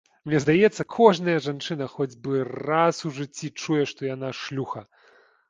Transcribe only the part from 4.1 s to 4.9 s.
яна шлюха.